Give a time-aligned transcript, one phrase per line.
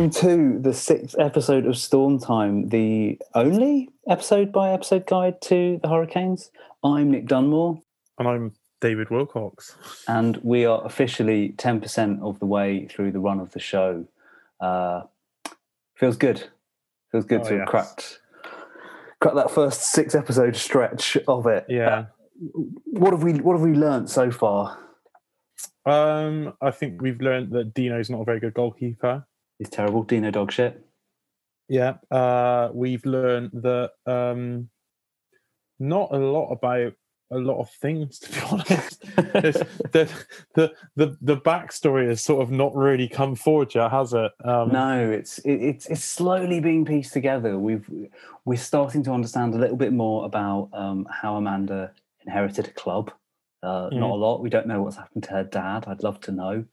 [0.00, 5.78] Welcome to the sixth episode of Storm Time, the only episode by episode guide to
[5.82, 6.50] the Hurricanes.
[6.82, 7.82] I'm Nick Dunmore,
[8.18, 9.76] And I'm David Wilcox.
[10.08, 14.06] and we are officially 10% of the way through the run of the show.
[14.58, 15.02] Uh,
[15.96, 16.44] feels good.
[17.12, 17.68] Feels good Oh, to have yes.
[17.68, 18.20] cracked,
[19.20, 21.66] cracked that first six episode stretch of it.
[21.68, 22.06] Yeah.
[22.86, 24.78] What have we What have we learned so far?
[25.84, 29.26] Um, I think we've learned that Dino's not a very good goalkeeper.
[29.60, 30.02] It's terrible.
[30.02, 30.84] Dino dog shit.
[31.68, 31.98] Yeah.
[32.10, 34.70] Uh, we've learned that um,
[35.78, 36.94] not a lot about
[37.32, 39.04] a lot of things, to be honest.
[39.92, 40.08] The,
[40.54, 44.30] the the the backstory has sort of not really come forward yet, has it?
[44.44, 47.58] Um, No, it's it, it's it's slowly being pieced together.
[47.58, 47.88] We've
[48.44, 51.92] we're starting to understand a little bit more about um, how Amanda
[52.24, 53.12] inherited a club.
[53.62, 54.10] Uh, Not Mhm.
[54.10, 54.42] a lot.
[54.42, 55.84] We don't know what's happened to her dad.
[55.86, 56.64] I'd love to know.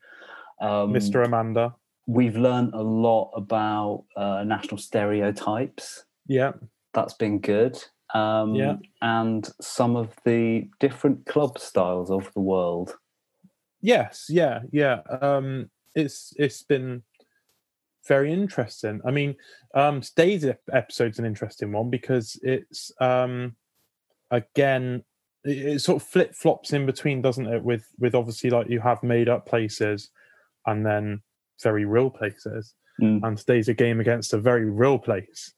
[0.60, 1.24] Um, Mr.
[1.24, 1.74] Amanda.
[2.08, 6.04] We've learned a lot about uh, national stereotypes.
[6.26, 6.52] Yeah.
[6.94, 7.78] That's been good.
[8.14, 8.76] Um, Yeah.
[9.02, 12.96] And some of the different club styles of the world.
[13.82, 15.02] Yes, yeah, yeah.
[15.20, 17.02] Um, it's it's been
[18.06, 19.00] very interesting.
[19.06, 19.36] I mean,
[19.74, 23.54] um, today's episode's an interesting one because it's um,
[24.30, 25.04] again,
[25.44, 27.62] it, it sort of flip flops in between, doesn't it?
[27.62, 30.10] With with obviously like you have made up places,
[30.66, 31.22] and then
[31.62, 32.74] very real places.
[33.00, 33.20] Mm.
[33.22, 35.52] And today's a game against a very real place.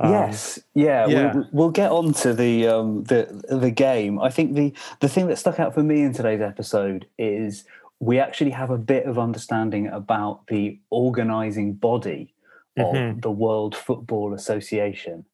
[0.00, 1.34] Um, yes, yeah, yeah.
[1.34, 4.20] We'll, we'll get on to the um, the the game.
[4.20, 7.64] I think the the thing that stuck out for me in today's episode is
[8.00, 12.32] we actually have a bit of understanding about the organising body
[12.78, 13.20] of Mhm.
[13.22, 15.24] the World Football Association.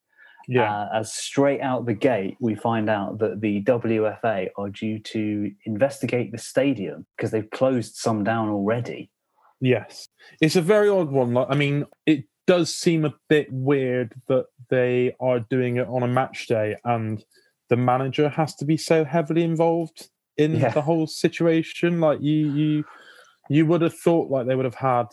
[0.48, 4.98] Yeah, Uh, as straight out the gate, we find out that the WFA are due
[4.98, 9.10] to investigate the stadium because they've closed some down already.
[9.60, 10.08] Yes,
[10.40, 11.32] it's a very odd one.
[11.34, 16.02] Like, I mean, it does seem a bit weird that they are doing it on
[16.02, 17.24] a match day, and
[17.70, 20.70] the manager has to be so heavily involved in Yeah.
[20.70, 22.00] the whole situation.
[22.00, 22.84] Like you, you,
[23.48, 25.06] you would have thought like they would have had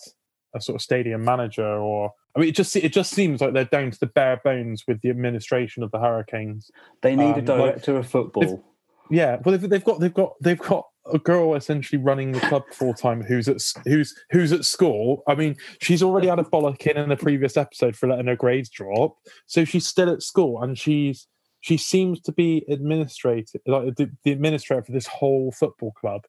[0.53, 3.66] a sort of stadium manager, or I mean, it just it just seems like they're
[3.66, 6.69] down to the bare bones with the administration of the Hurricanes.
[7.02, 8.66] They need a Um, like, director of football.
[9.09, 12.63] Yeah, well, they've, they've got they've got they've got a girl essentially running the club
[12.72, 15.23] full time who's at who's who's at school.
[15.28, 18.35] I mean, she's already had a bollocking in in the previous episode for letting her
[18.35, 21.28] grades drop, so she's still at school and she's
[21.61, 26.22] she seems to be administrator like the, the administrator for this whole football club.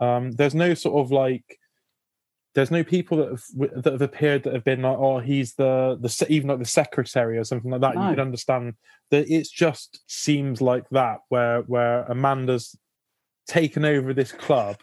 [0.00, 1.58] Um, there's no sort of like
[2.54, 5.96] there's no people that have that have appeared that have been like oh he's the
[6.00, 7.94] the even like the secretary or something like that.
[7.94, 8.08] No.
[8.08, 8.74] You can understand
[9.10, 12.76] that it's just seems like that where where Amanda's
[13.46, 14.76] taken over this club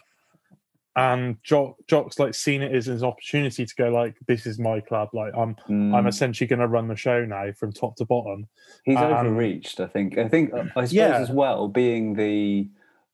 [0.96, 4.80] and Jock Jock's like seen it as an opportunity to go like this is my
[4.80, 6.08] club like I'm I'm Mm.
[6.08, 8.48] essentially going to run the show now from top to bottom.
[8.84, 10.18] He's Um, overreached, I think.
[10.18, 11.16] I think, uh, I suppose, Yeah.
[11.18, 12.68] as well, being the.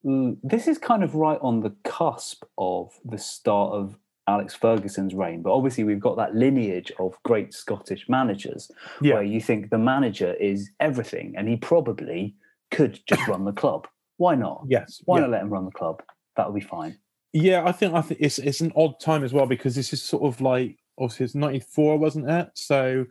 [0.04, 3.98] This is kind of right on the cusp of the start of
[4.28, 8.70] Alex Ferguson's reign, but obviously we've got that lineage of great Scottish managers
[9.00, 9.14] Yeah.
[9.14, 12.34] where you think the manager is everything and he probably
[12.70, 13.86] could just run the club.
[14.18, 14.64] Why not?
[14.68, 15.00] Yes.
[15.04, 15.22] Why yeah.
[15.22, 16.02] not let him run the club?
[16.36, 16.98] That'll be fine.
[17.32, 20.02] Yeah, I think I think it's it's an odd time as well because this is
[20.02, 22.48] sort of like obviously it's ninety four, wasn't it?
[22.54, 23.04] So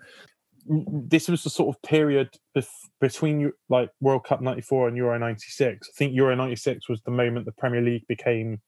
[0.67, 5.17] this was the sort of period bef- between like World Cup ninety four and Euro
[5.19, 5.89] ninety six.
[5.89, 8.61] I think Euro ninety six was the moment the Premier League became.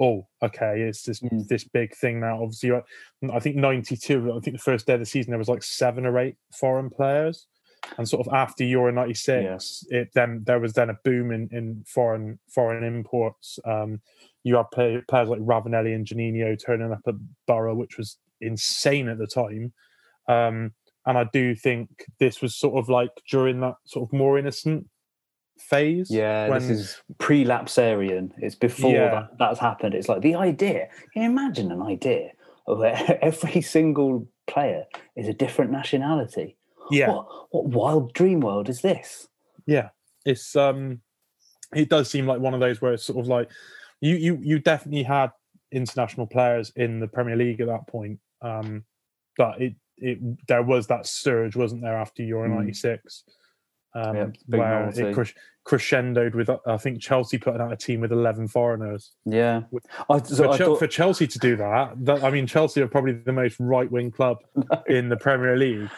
[0.00, 0.82] Oh, okay.
[0.82, 1.48] It's this Mm.
[1.48, 2.40] this big thing now.
[2.40, 2.82] Obviously, I,
[3.32, 4.32] I think ninety two.
[4.32, 6.88] I think the first day of the season there was like seven or eight foreign
[6.88, 7.48] players,
[7.96, 11.48] and sort of after Euro ninety six, it then there was then a boom in,
[11.52, 13.58] in foreign foreign imports.
[13.64, 14.00] Um,
[14.44, 17.14] you had play, players like Ravanelli and Juninho turning up at
[17.46, 19.72] Borough, which was insane at the time.
[20.28, 20.72] Um,
[21.06, 21.88] and I do think
[22.20, 24.86] this was sort of like during that sort of more innocent
[25.58, 26.10] phase.
[26.10, 28.32] Yeah, when, this is pre-lapsarian.
[28.38, 29.10] It's before Yeah.
[29.10, 29.94] that, that's happened.
[29.94, 30.88] It's like the idea.
[31.14, 32.32] Can you imagine an idea
[32.66, 34.84] of where every single player
[35.16, 36.57] is a different nationality?
[36.90, 39.28] Yeah, What what wild dream world is this?
[39.66, 39.90] yeah.
[40.24, 41.00] It's um,
[41.74, 43.50] it does seem like one of those where it's sort of like
[44.00, 45.30] you you you definitely had
[45.72, 48.18] international players in the Premier League at that point.
[48.42, 48.84] Um,
[49.36, 50.18] but it it
[50.48, 52.56] there was that surge, wasn't there, after Euro Mm.
[52.56, 53.24] '96,
[53.94, 55.34] um, Yeah, where it cres-
[55.66, 59.12] crescendoed with I think Chelsea putting out a team with 11 foreigners.
[59.24, 59.62] Yeah,
[60.10, 62.88] I, so for, I thought, for Chelsea to do that, that, I mean, Chelsea are
[62.88, 64.38] probably the most right wing club
[64.88, 65.90] in the Premier League.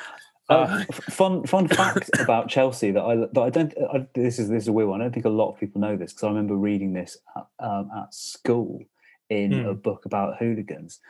[0.50, 4.48] Uh, Uh, fun fun fact about Chelsea that I that I don't I, this is
[4.48, 5.00] this is a weird one.
[5.00, 7.46] I don't think a lot of people know this because I remember reading this at,
[7.60, 8.82] um, at school
[9.28, 9.66] in Hmm.
[9.66, 11.00] a book about hooligans.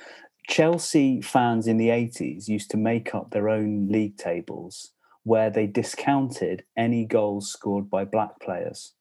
[0.49, 4.93] Chelsea fans in the 80s used to make up their own league tables
[5.23, 8.95] where they discounted any goals scored by black players.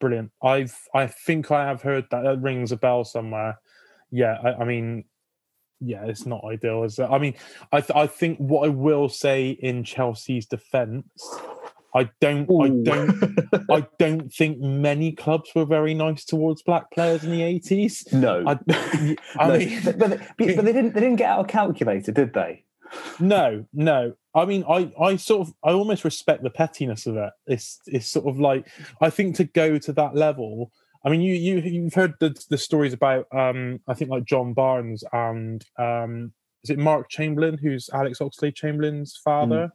[0.00, 0.30] Brilliant.
[0.42, 2.22] I've I think I have heard that.
[2.22, 3.58] That rings a bell somewhere.
[4.10, 5.04] Yeah, I, I mean,
[5.80, 7.08] yeah, it's not ideal, is it?
[7.10, 7.34] I mean,
[7.72, 11.06] I th- I think what I will say in Chelsea's defence,
[11.94, 13.38] I don't I don't
[13.70, 18.06] I don't think many clubs were very nice towards black players in the eighties.
[18.12, 18.44] no.
[18.46, 18.58] I,
[19.38, 22.34] I No, mean, but, but, but they didn't they didn't get out a calculator, did
[22.34, 22.64] they?
[23.20, 24.14] no, no.
[24.34, 27.30] I mean, I, I sort of, I almost respect the pettiness of it.
[27.46, 28.68] It's, it's sort of like,
[29.00, 30.72] I think to go to that level.
[31.04, 34.52] I mean, you, you, you've heard the the stories about, um, I think like John
[34.52, 36.32] Barnes and, um,
[36.62, 39.70] is it Mark Chamberlain, who's Alex Oxlade Chamberlain's father,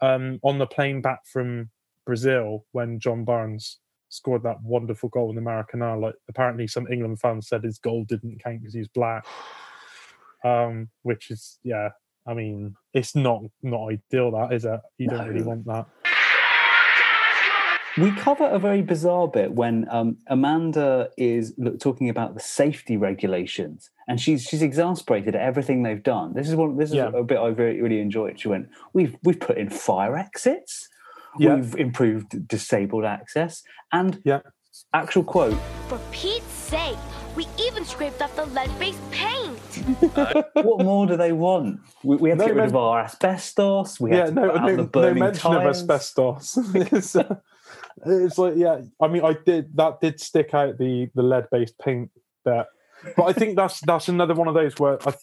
[0.00, 1.70] um, on the plane back from
[2.06, 6.00] Brazil when John Barnes scored that wonderful goal in the Maracanã.
[6.00, 9.26] Like, apparently, some England fans said his goal didn't count because he's black.
[10.44, 11.88] Um, which is, yeah,
[12.26, 14.32] I mean, it's not not ideal.
[14.32, 14.80] That is it.
[14.98, 15.86] You don't really want that.
[17.98, 23.90] We cover a very bizarre bit when um, Amanda is talking about the safety regulations,
[24.06, 26.34] and she's she's exasperated at everything they've done.
[26.34, 26.76] This is one.
[26.76, 27.10] This is Yeah.
[27.14, 28.38] a bit I really really enjoyed.
[28.38, 30.88] She went, "We've we've put in fire exits,
[31.38, 31.54] Yeah.
[31.54, 33.62] we've improved disabled access,
[33.92, 34.40] and Yeah.
[34.92, 35.56] actual quote:
[35.88, 36.98] For Pete's sake,
[37.34, 39.58] we even scraped off the lead-based paint.
[40.54, 41.80] What more do they want?
[42.02, 42.68] We, we had to No, get rid no.
[42.68, 43.98] of our asbestos.
[44.00, 45.78] We had yeah, to no, put out no, the no burning mention of tyres.
[45.82, 46.58] asbestos.
[47.16, 47.34] uh,
[48.04, 51.78] it's like, yeah, I mean, I did that did stick out the the lead based
[51.78, 52.10] paint
[52.44, 52.66] there,
[53.16, 55.14] but I think that's that's another one of those where I,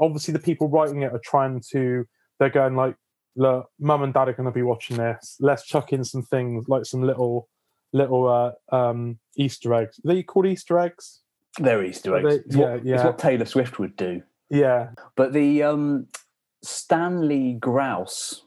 [0.00, 2.04] obviously the people writing it are trying to
[2.38, 2.96] they're going like,
[3.36, 5.36] look, mum and dad are going to be watching this.
[5.40, 7.48] Let's chuck in some things like some little
[7.92, 9.98] little uh, um, Easter eggs.
[10.04, 11.20] Are they called Easter eggs?
[11.58, 12.28] They're Easter eggs.
[12.28, 14.22] they- it's, what, yeah, it's what Taylor Swift would do.
[14.50, 14.90] Yeah.
[15.16, 16.08] But the um,
[16.62, 18.42] Stanley Grouse.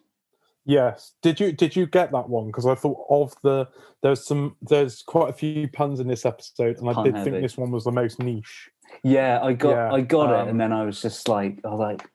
[0.70, 1.14] Yes.
[1.24, 2.46] Did you did you get that one?
[2.46, 3.68] Because I thought of the
[4.04, 7.32] there's some there's quite a few puns in this episode, and I Pun did heavy.
[7.32, 8.70] think this one was the most niche.
[9.02, 11.70] Yeah, I got Yeah, I got it, um, and then I was just like, I
[11.70, 12.08] was like,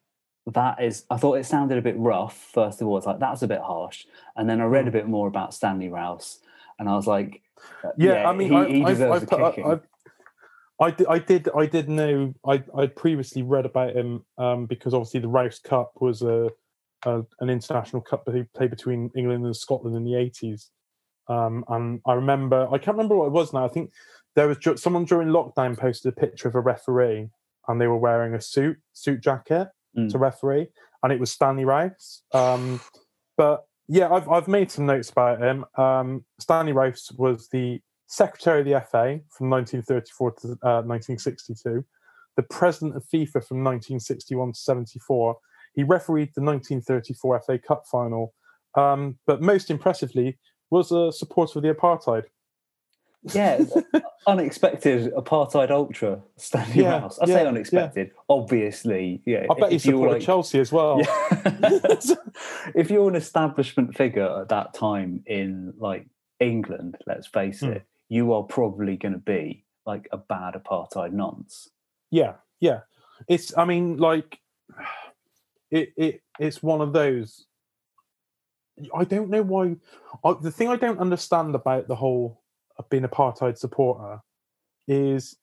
[0.53, 1.05] that is.
[1.11, 2.37] I thought it sounded a bit rough.
[2.55, 4.07] First of all, it's like that's a bit harsh,
[4.37, 4.93] and then I read a Mm.
[4.93, 6.39] bit more about Stanley Rous,
[6.79, 7.43] and I was like,
[7.83, 9.81] uh, Yeah, I mean, he, I, he I, deserves I, a I, kicking.
[10.81, 14.67] I, I, did, I did I did know I I'd previously read about him um,
[14.67, 16.51] because obviously the Rous Cup was a,
[17.05, 20.71] a an international cup that he played between England and Scotland in the eighties.
[21.29, 23.65] Um, and I remember I can't remember what it was now.
[23.65, 23.91] I think
[24.37, 27.31] there was ju- someone during lockdown posted a picture of a referee
[27.69, 30.11] and they were wearing a suit suit jacket Mm.
[30.11, 30.67] to referee,
[31.05, 32.23] and it was Stanley Rous.
[32.33, 32.81] Um,
[33.37, 35.65] but yeah, I've I've made some notes about him.
[35.79, 41.85] Um, Stanley Rous was the secretary of the FA from 1934 to uh, 1962,
[42.37, 45.37] the president of FIFA from 1961 to 74.
[45.75, 48.33] He refereed the 1934 FA Cup final,
[48.77, 50.39] um, but most impressively
[50.71, 52.25] was a supporter of the apartheid.
[53.33, 53.65] yeah,
[54.27, 57.19] unexpected apartheid ultra Stanley Yeah, Rous.
[57.19, 57.49] I yeah, say yeah.
[57.49, 58.11] unexpected.
[58.29, 59.47] Obviously, yeah.
[59.51, 61.01] I bet he you were Chelsea as well.
[61.01, 61.79] Yeah.
[62.75, 66.07] if you're an establishment figure at that time in like
[66.41, 67.73] England, let's face Hmm.
[67.73, 71.69] it, you are probably going to be like a bad apartheid nonce.
[72.11, 72.81] Yeah, yeah.
[73.29, 74.39] It's I mean, like
[75.75, 77.47] it it it's one of those
[78.97, 79.77] I don't know why
[80.25, 82.41] I, the thing I don't understand about the whole
[82.79, 84.21] of being apartheid supporter
[84.89, 85.37] is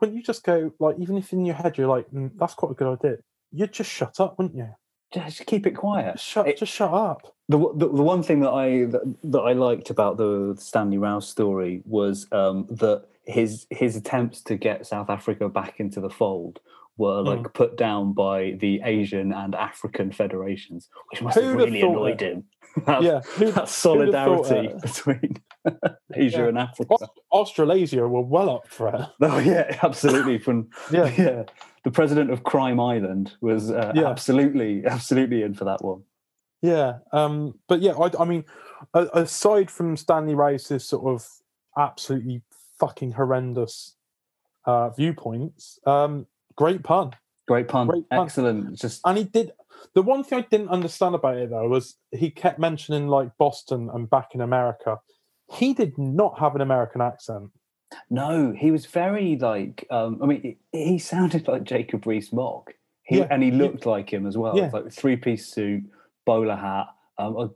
[0.00, 2.72] wouldn't you just go like even if in your head you're like mm, that's quite
[2.72, 3.16] a good idea
[3.52, 4.68] you'd just shut up wouldn't you
[5.12, 6.14] Just keep it quiet.
[6.14, 9.40] just shut It- just shut up the, the the one thing that I that, that
[9.40, 14.86] I liked about the Stanley Rous story was um, that his his attempts to get
[14.86, 16.60] South Africa back into the fold
[16.96, 17.54] were like Mm.
[17.54, 21.90] put down by the Asian and African federations, which must have Who'd have really thought
[21.92, 22.44] annoyed him.
[22.86, 24.82] That, yeah who- that have solidarity it?
[24.82, 25.36] between
[26.14, 26.48] Asia Yeah.
[26.48, 26.92] and Africa.
[26.94, 30.38] Aus- Australasia were well up for it Oh yeah, absolutely.
[30.38, 31.42] From yeah yeah,
[31.84, 34.08] the president of Crime Island was uh, Yeah.
[34.08, 36.02] absolutely absolutely in for that one.
[36.62, 38.44] Yeah, um, but yeah, I, I mean,
[38.94, 41.26] aside from Stanley Rice's sort of
[41.76, 42.42] absolutely
[42.78, 43.94] fucking horrendous
[44.64, 47.12] uh, viewpoints, um, great pun,
[47.48, 48.24] Great pun, Great pun.
[48.24, 48.78] excellent.
[48.78, 49.52] Just and he did.
[49.94, 53.88] The one thing I didn't understand about it though was he kept mentioning like Boston
[53.92, 54.98] and back in America.
[55.50, 57.50] He did not have an American accent.
[58.10, 59.86] No, he was very like.
[59.90, 62.72] Um, I mean, he, sounded like Jacob Rees-Mogg,
[63.04, 63.56] he, Yeah, and he yeah.
[63.56, 64.54] looked like him as well.
[64.54, 64.64] Yeah.
[64.64, 65.84] It's like three-piece suit,
[66.28, 66.86] bowler hat.
[67.20, 67.50] Um,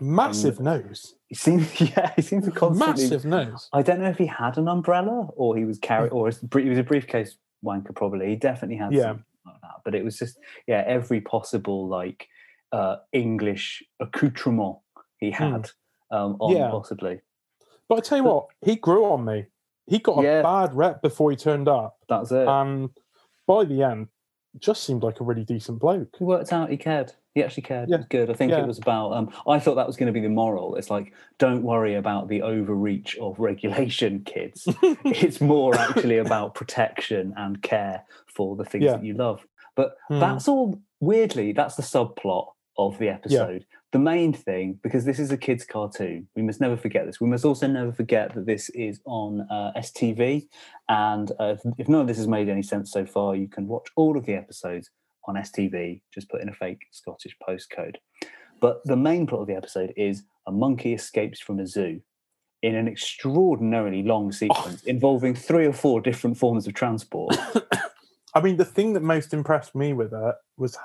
[0.00, 3.04] Massive um, nose, he seemed, yeah, he seemed to constantly.
[3.04, 3.68] massive nose.
[3.72, 6.78] I don't know if he had an umbrella or he was carrying, or he was
[6.78, 7.94] a briefcase wanker.
[7.94, 9.12] Probably, he definitely had Yeah.
[9.46, 9.76] like that.
[9.84, 12.26] But it was just yeah, every possible like
[12.72, 14.78] uh, English accoutrement
[15.18, 15.70] he had
[16.10, 16.56] um, on Hmm.
[16.58, 16.70] Yeah.
[16.70, 17.20] possibly.
[17.88, 19.46] But I tell you But- what, he grew on me.
[19.86, 22.48] He got a bad rep before he turned up, That's it.
[22.48, 22.88] and
[23.46, 24.08] by the end,
[24.58, 26.08] just seemed like a really decent bloke.
[26.18, 26.70] he worked out.
[26.70, 27.12] He cared.
[27.34, 27.88] He actually cared.
[27.88, 27.96] Yeah.
[27.96, 28.30] It was good.
[28.30, 28.62] I think Yeah.
[28.62, 29.12] it was about.
[29.12, 30.76] Um, I thought that was going to be the moral.
[30.76, 34.68] It's like don't worry about the overreach of regulation, kids.
[35.04, 38.92] it's more actually about protection and care for the things Yeah.
[38.92, 39.44] that you love.
[39.74, 40.20] But Mm.
[40.20, 40.78] that's all.
[41.00, 42.46] Weirdly, that's the subplot
[42.78, 43.66] of the episode.
[43.94, 47.20] The main thing, because this is a kids' cartoon, we must never forget this.
[47.20, 50.48] We must also never forget that this is on uh, STV,
[50.88, 53.68] and uh, if, if none of this has made any sense so far, you can
[53.68, 54.90] watch all of the episodes
[55.28, 56.00] on STV.
[56.12, 57.94] Just put in a fake Scottish postcode.
[58.60, 62.00] But the main plot of the episode is a monkey escapes from a zoo
[62.62, 67.36] in an extraordinarily long sequence involving three or four different forms of transport.
[68.34, 70.76] I mean, the thing that most impressed me with it was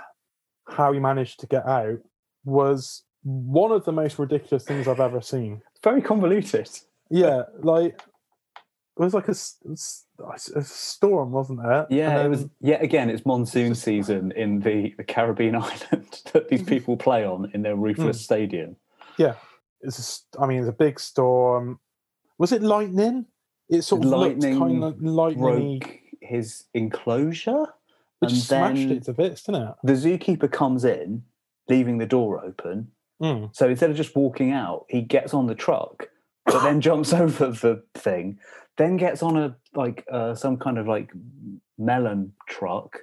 [0.68, 1.98] how he managed to get out.
[2.44, 5.62] Was one of the most ridiculous things I've ever seen.
[5.84, 6.70] Very convoluted.
[7.10, 8.02] Yeah, like
[9.00, 11.88] it was like a storm, wasn't it?
[11.90, 13.10] Yeah, And it was yet again.
[13.10, 16.70] It's monsoon season in the, the Caribbean island that these mm-hmm.
[16.70, 18.24] people play on in their roofless mm.
[18.24, 18.76] stadium.
[19.18, 19.36] Yeah,
[19.82, 20.26] it's.
[20.36, 21.80] A, I mean, it's a big storm.
[22.38, 23.26] Was it lightning?
[23.70, 27.68] It sort of Lightning looked kind of lightning, Broke his enclosure,
[28.20, 29.76] which and smashed then it to bits, didn't it?
[29.84, 31.24] the zookeeper comes in,
[31.70, 32.92] leaving the door open.
[33.22, 33.56] Mm.
[33.56, 36.08] So instead of just walking out, he gets on the truck,
[36.46, 38.40] but then jumps over the thing,
[38.78, 41.12] then gets on a like uh, some kind of like
[41.78, 43.00] melon truck,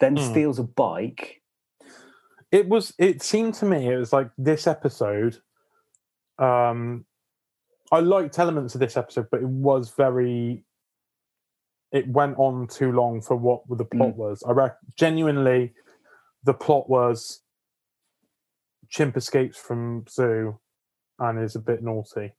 [0.00, 0.22] then Hmm.
[0.30, 1.42] steals a bike.
[2.50, 2.94] It was.
[2.98, 5.36] It seemed to me it was like this episode.
[6.38, 7.04] Um,
[7.92, 10.64] I liked elements of this episode, but it was very.
[11.92, 14.42] It went on too long for what the plot was.
[14.46, 15.74] I reckon genuinely,
[16.44, 17.42] the plot was.
[18.90, 20.58] Chimp escapes from zoo,
[21.18, 22.32] and is a bit naughty.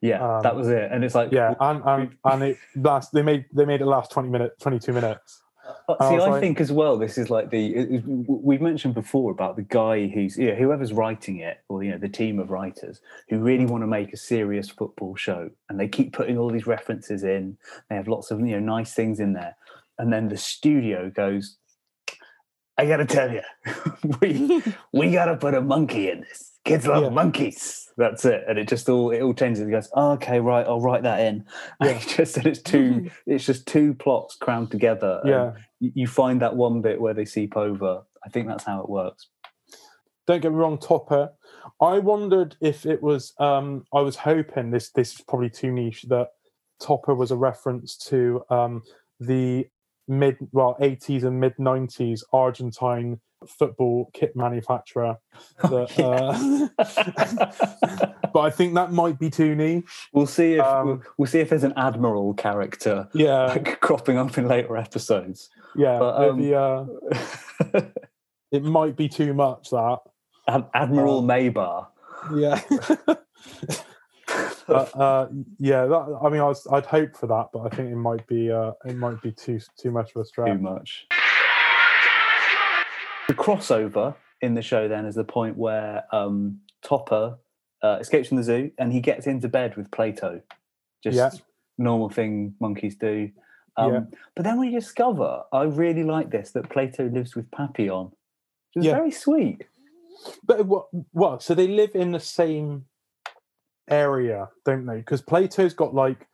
[0.00, 0.90] Yeah, that Um, was it.
[0.90, 3.12] And it's like, Yeah, and and, and it last.
[3.12, 5.42] They made they made it last twenty minutes, twenty two minutes.
[5.66, 6.96] See, was I like- think as well.
[6.96, 11.38] This is like the it- we've mentioned before about the guy who's yeah, whoever's writing
[11.40, 14.68] it, or you know, the team of writers who really want to make a serious
[14.70, 17.58] football show, and they keep putting all these references in.
[17.90, 19.56] They have lots of you know nice things in there,
[19.98, 21.58] and then the studio goes,
[22.78, 23.42] "I got to tell you,
[24.20, 26.52] we we got to put a monkey in this.
[26.64, 27.08] Kids love Yeah.
[27.10, 27.88] monkeys.
[27.96, 29.66] That's it." And it just all it all changes.
[29.66, 31.44] It goes, oh, "Okay, right, I'll write that in."
[31.80, 31.96] And Yeah.
[31.96, 35.20] it's just and it's two it's just two plots crammed together.
[35.22, 38.02] and Yeah, you find that one bit where they seep over.
[38.24, 39.28] I think that's how it works.
[40.26, 41.30] don't get me wrong, Topper.
[41.80, 43.32] I wondered if it was.
[43.38, 44.90] Um, I was hoping this.
[44.90, 46.04] This is probably too niche.
[46.08, 46.28] That
[46.80, 48.82] Topper was a reference to um,
[49.20, 49.66] the
[50.08, 53.20] mid, well, eighties and mid nineties Argentine
[53.58, 55.16] football kit manufacturer.
[55.62, 56.68] That, uh,
[58.32, 59.84] but I think that might be too niche.
[60.12, 64.18] we'll see if Um, we'll, we'll see if there's an admiral character Yeah, like, cropping
[64.18, 65.48] up in later episodes.
[65.76, 65.98] yeah.
[65.98, 67.80] but, um, the, uh,
[68.52, 69.70] it might be too much.
[69.70, 69.98] That.
[70.48, 71.86] Ad- Admiral Uh, Maybar.
[72.34, 72.60] Yeah.
[74.66, 77.90] But uh, yeah, that, I mean, I was, I'd hope for that, but I think
[77.90, 81.06] it might be uh, it might be too too much of a strain Too much.
[83.28, 87.38] The crossover in the show then is the point where um, Topper
[87.82, 90.40] uh, escapes from the zoo and he gets into bed with Plato.
[91.02, 91.30] Just Yeah.
[91.78, 93.30] normal thing monkeys do.
[93.76, 94.00] Um, Yeah.
[94.34, 98.06] But then we discover, I really like this, that Plato lives with Papillon.
[98.74, 98.94] Which is Yeah.
[98.94, 99.64] very sweet.
[100.44, 100.86] But what?
[101.12, 101.42] What?
[101.42, 102.86] So they live in the same
[103.88, 104.96] area, don't they?
[104.98, 106.26] Because Plato's got like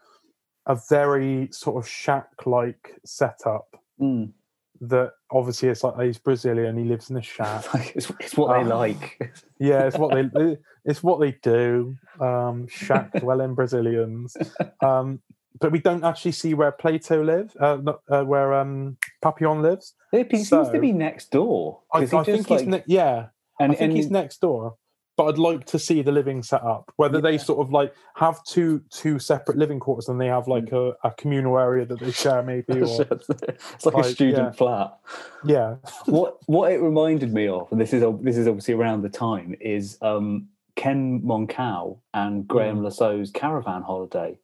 [0.67, 3.67] a very sort of shack-like setup.
[4.01, 4.33] Mm.
[4.81, 6.77] That obviously it's like he's Brazilian.
[6.77, 7.65] He lives in a shack.
[7.95, 8.77] It's, it's what they Ah.
[8.79, 9.33] like.
[9.61, 11.95] Yeah, it's what they it's what they do.
[12.21, 14.37] Um, shack dwelling Brazilians.
[14.81, 15.21] Um,
[15.61, 17.55] but we don't actually see where Plato lives.
[17.61, 19.95] Uh, not, uh, where um, Papillon lives.
[20.11, 21.83] He seems to be next door.
[21.93, 23.27] I, he I think just, he's ne- yeah.
[23.61, 24.77] and, I think and he's next door.
[25.23, 26.93] But I'd like to see the living set up.
[26.97, 30.65] Whether they sort of like have two two separate living quarters and they have like
[30.65, 30.95] Mm.
[31.03, 32.81] a, a communal area that they share, maybe.
[32.81, 34.51] Or it's like, a student yeah.
[34.53, 34.99] flat.
[35.45, 35.77] yeah,
[36.07, 39.55] what what it reminded me of, and this is this is obviously around the time,
[39.61, 42.83] is um, Ken Monkou and Graeme Mm.
[42.85, 44.39] Le Saux's caravan holiday.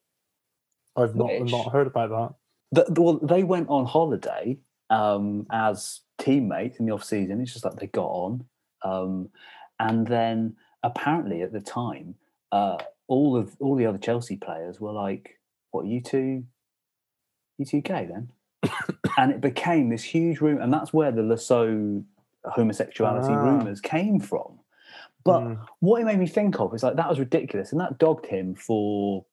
[0.97, 2.35] I've not Which- not heard about that.
[2.87, 4.59] The, the- well, they went on holiday
[4.91, 7.41] um, as teammates in the off season.
[7.41, 8.45] It's just like they got on,
[8.85, 9.29] um,
[9.81, 12.15] and then apparently at the time,
[12.53, 15.39] uh, all of all the other Chelsea players were like,
[15.71, 16.45] "What you two?
[17.59, 18.31] You two gay then?"
[19.17, 22.05] and it became this huge room, and that's where the Le Saux
[22.45, 23.43] homosexuality Ah.
[23.43, 24.59] rumors came from.
[25.25, 25.67] But Mm.
[25.81, 28.55] what it made me think of is like that was ridiculous, and that dogged him
[28.55, 29.25] for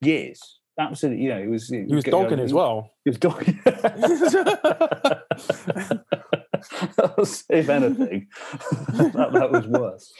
[0.00, 0.60] years.
[0.78, 1.68] Absolutely, you know, it was.
[1.68, 2.90] He was dogging as well.
[3.04, 3.60] He was dogging.
[7.50, 8.28] If anything,
[9.12, 10.12] that, that was worse.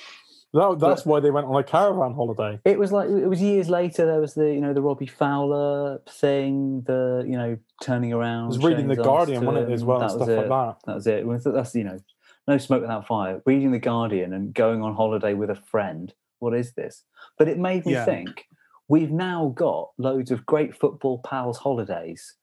[0.54, 2.60] That, that's why they went on a caravan holiday.
[2.64, 4.06] It was like it was years later.
[4.06, 8.44] There was the you know the Robbie Fowler thing, the you know turning around.
[8.44, 10.36] I was reading the Guardian, arms wasn't it, as well, That and stuff it.
[10.36, 10.76] like that.
[10.86, 11.26] That was it.
[11.26, 11.98] Well, That's you know,
[12.46, 13.42] no smoke without fire.
[13.44, 16.14] Reading the Guardian and going on holiday with a friend.
[16.38, 17.02] What is this?
[17.36, 18.04] But it made me Yeah.
[18.04, 18.46] think.
[18.86, 22.34] We've now got loads of great football pals holidays.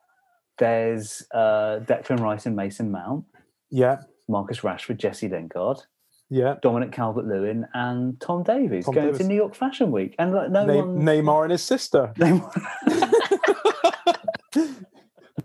[0.58, 3.26] There's uh, Declan Rice and Mason Mount,
[3.70, 5.82] Yeah, Marcus Rashford, Jesse Lingard,
[6.32, 6.56] yeah.
[6.64, 9.22] Dominic Calvert-Lewin, and Tom Davies Tom going Davies.
[9.22, 11.00] to New York Fashion Week, and like no Ne- one.
[11.02, 12.12] Neymar and his sister.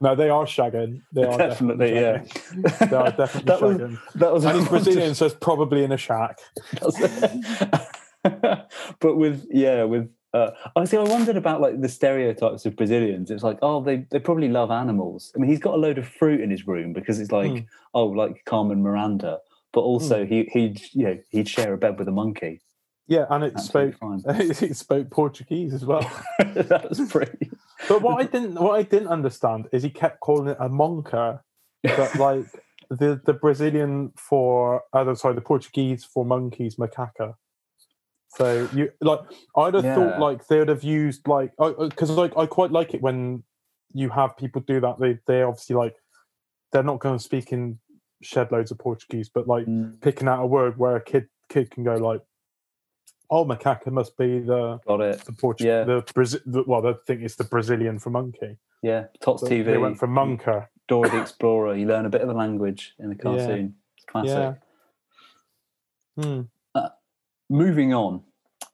[0.00, 1.00] No, they are shagging.
[1.12, 2.18] They are definitely, yeah.
[2.18, 2.90] shagging.
[2.90, 3.98] They are definitely that was shagging.
[4.16, 6.38] that was And he's Brazilian, so it's probably in a shack.
[9.00, 10.98] but with yeah, with uh, I see.
[10.98, 13.30] I wondered about like the stereotypes of Brazilians.
[13.30, 15.32] It's like, oh, they they probably love animals.
[15.34, 17.58] I mean, he's got a load of fruit in his room because it's like, Hmm.
[17.94, 19.38] oh, like Carmen Miranda.
[19.72, 22.60] But also, he he'd you know he'd share a bed with a monkey.
[23.08, 24.58] Yeah, and it spoke Absolutely fine.
[24.70, 26.10] it spoke Portuguese as well.
[26.38, 27.50] that was pretty.
[27.88, 31.40] But what I didn't what I didn't understand is he kept calling it a monka,
[31.84, 32.46] but like
[32.90, 37.34] the the Brazilian for uh, sorry the Portuguese for monkeys macaca.
[38.28, 39.20] So you like
[39.56, 39.94] I'd have Yeah.
[39.94, 43.44] thought like they would have used like because like I quite like it when
[43.92, 44.98] you have people do that.
[44.98, 45.94] They they obviously like
[46.72, 47.78] they're not going to speak in
[48.22, 51.70] shed loads of Portuguese, but like Mm, picking out a word where a kid kid
[51.70, 52.22] can go like,
[53.30, 55.18] oh macaca must be the got it.
[55.24, 55.84] the Portuguese Yeah.
[55.84, 58.56] the Brazil the, well the thing is the Brazilian for monkey.
[58.82, 59.64] Yeah, Tots So TV.
[59.64, 60.68] They went for Monka.
[60.88, 61.74] Dora the Explorer.
[61.74, 63.74] You learn a bit of the language in the cartoon.
[63.96, 64.58] It's classic.
[66.16, 66.22] Yeah.
[66.22, 66.40] Hmm.
[67.50, 68.22] moving on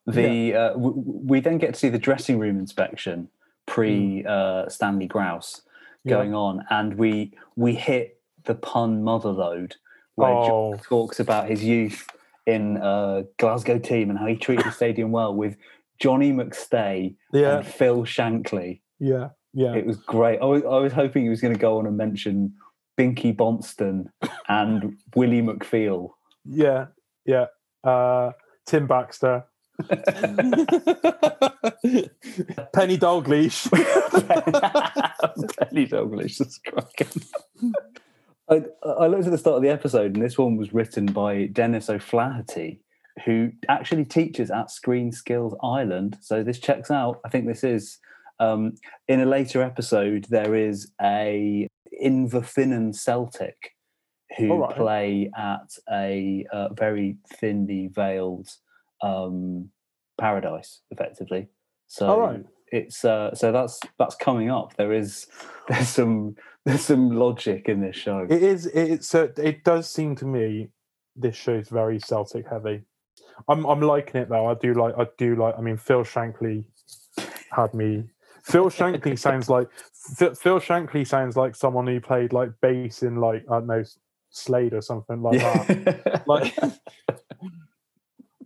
[0.06, 3.28] the uh, w- we then get to see the dressing room inspection
[3.66, 5.62] pre uh, stanley grouse.
[6.04, 6.16] Yeah.
[6.16, 9.76] going on and we we hit the pun mother load
[10.14, 10.72] where Oh.
[10.74, 12.06] John talks about his youth
[12.46, 15.56] in uh, glasgow team and how he treated the stadium well with
[16.00, 17.58] johnny mcstay Yeah.
[17.58, 19.28] and phil shankly Yeah.
[19.54, 19.74] Yeah.
[19.74, 21.96] it was great I was, I was hoping he was going to go on and
[21.96, 22.54] mention
[22.98, 24.06] binky bonston
[24.48, 26.10] and willie mcfeel
[26.44, 26.86] Yeah.
[27.24, 27.46] Yeah.
[27.84, 28.32] Uh,
[28.66, 29.44] Tim Baxter.
[32.72, 33.70] Penny Dalglish.
[35.58, 37.22] Penny Dalglish is cracking.
[38.52, 41.46] I, I looked at the start of the episode, and this one was written by
[41.46, 42.80] Dennis O'Flaherty,
[43.24, 46.18] who actually teaches at Screen Skills Ireland.
[46.20, 47.20] So this checks out.
[47.24, 47.98] I think this is
[48.40, 48.74] um,
[49.08, 50.26] in a later episode.
[50.28, 51.66] There is a
[52.02, 53.74] Inverfinnan Celtic
[54.36, 54.76] who right.
[54.76, 58.48] play at a uh, very thinly veiled
[59.02, 59.70] um,
[60.18, 61.48] paradise, effectively.
[61.86, 62.44] So right.
[62.68, 64.76] it's uh, so that's that's coming up.
[64.76, 65.26] There is
[65.68, 66.36] there's some
[66.66, 68.26] there's some logic in this show.
[68.28, 68.66] It is.
[68.66, 70.68] It, so it does seem to me
[71.16, 72.82] this show is very Celtic heavy.
[73.48, 74.46] I'm I'm liking it though.
[74.46, 74.94] I do like.
[74.96, 75.54] I do like.
[75.58, 76.64] I mean, Phil Shankly
[77.50, 78.04] had me.
[78.44, 79.68] Phil Shankly sounds like
[80.18, 83.84] Phil Shankly sounds like someone who played like bass in like I don't know
[84.30, 86.22] Slade or something like that.
[86.26, 86.54] Like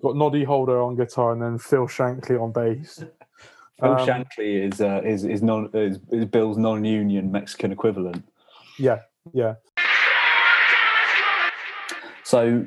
[0.02, 3.04] got Noddy Holder on guitar and then Phil Shankly on bass.
[3.80, 8.26] Phil um, Shankly is uh, is is non is, is Bill's non-union Mexican equivalent.
[8.78, 9.00] Yeah,
[9.32, 9.54] yeah.
[12.24, 12.66] So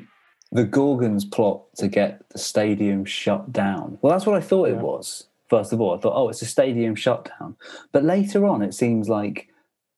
[0.52, 3.98] the Gorgons plot to get the stadium shut down.
[4.02, 5.26] Well, that's what I thought it was.
[5.48, 7.56] First of all, I thought, oh, it's a stadium shutdown.
[7.92, 9.48] But later on, it seems like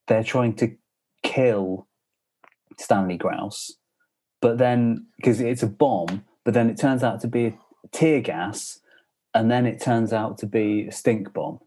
[0.09, 0.75] they're trying to
[1.23, 1.87] kill
[2.79, 3.73] Stanley Grouse.
[4.41, 7.57] But then, because it's a bomb, but then it turns out to be
[7.93, 8.81] tear gas,
[9.35, 11.61] and then it turns out to be a stink bomb.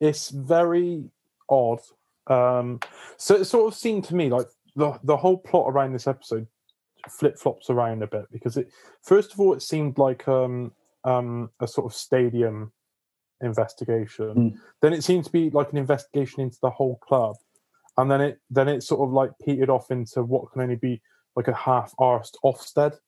[0.00, 1.04] it's very
[1.48, 1.80] odd.
[2.26, 2.80] Um,
[3.16, 4.46] so it sort of seemed to me like
[4.76, 6.46] the the whole plot around this episode
[7.08, 8.68] flip flops around a bit because it
[9.02, 10.72] first of all it seemed like um,
[11.04, 12.72] um, a sort of stadium
[13.40, 14.34] investigation.
[14.34, 14.58] Mm.
[14.82, 17.36] Then it seemed to be like an investigation into the whole club,
[17.96, 21.00] and then it then it sort of like petered off into what can only be
[21.36, 22.98] like a half-arsed Ofsted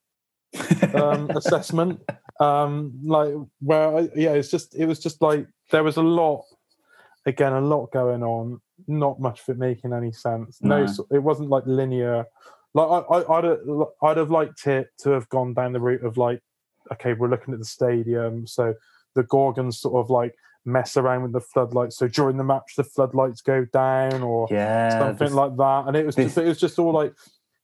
[0.95, 2.01] um, assessment.
[2.41, 6.43] Um, like where I, yeah, it's just it was just like there was a lot
[7.25, 8.59] again, a lot going on.
[8.87, 10.57] Not much of it making any sense.
[10.61, 10.93] No, No.
[11.11, 12.25] it wasn't like linear.
[12.73, 13.59] Like I, I, I'd, have-
[14.01, 16.41] I'd have liked it to have gone down the route of like,
[16.93, 18.73] okay, we're looking at the stadium, so
[19.13, 20.33] the Gorgons sort of like
[20.65, 21.97] mess around with the floodlights.
[21.97, 25.83] So during the match, the floodlights go down or Yeah, something this- like that.
[25.87, 27.13] And it was this- just it was just all like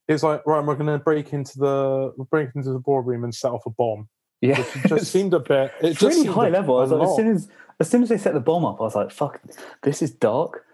[0.08, 3.52] it's like right, we're going to break into the break into the boardroom and set
[3.52, 4.08] off a bomb.
[4.42, 4.64] Yeah.
[4.84, 5.74] It just seemed a bit.
[5.82, 6.78] It it's just really high level.
[6.78, 7.48] I was like, as soon as
[7.80, 9.42] as soon as they set the bomb up, I was like, "Fuck,
[9.84, 10.66] this is dark."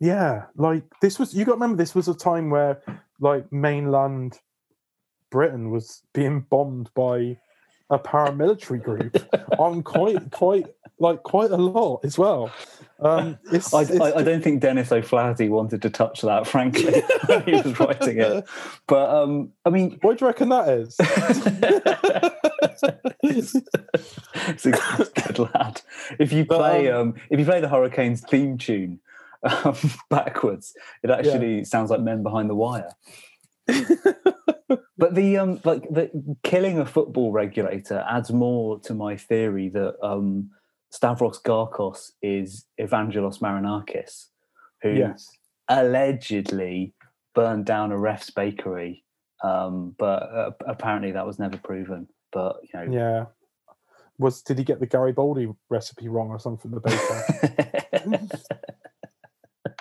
[0.00, 2.80] Yeah, like this was you got to remember this was a time where
[3.20, 4.38] like mainland
[5.30, 7.38] Britain was being bombed by
[7.90, 9.16] a paramilitary group
[9.58, 10.66] on quite quite
[10.98, 12.50] like quite a lot as well.
[13.00, 17.02] Um it's, I, it's I, I don't think Dennis O'Flaherty wanted to touch that, frankly,
[17.26, 18.44] when he was writing it.
[18.86, 20.96] But um, I mean, what do you reckon that is?
[23.22, 25.80] it's a good, lad.
[26.18, 29.00] If you But, play, um, um, if you play the Hurricanes theme tune
[29.42, 29.76] um,
[30.10, 32.90] backwards, it actually sounds like Men Behind the Wire.
[34.98, 36.10] but the um, like the
[36.42, 40.50] killing a football regulator adds more to my theory that um,
[40.90, 44.26] Stavros Garkos is Evangelos Marinakis,
[44.82, 45.28] who yes.
[45.68, 46.94] allegedly
[47.34, 49.04] burned down a ref's bakery,
[49.42, 52.06] um, but uh, apparently that was never proven.
[52.34, 53.24] But you know, Yeah.
[54.18, 56.70] Was did he get the Garibaldi recipe wrong or something?
[56.70, 58.28] The baker.